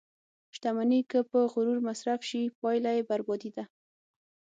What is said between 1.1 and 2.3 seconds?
که په غرور مصرف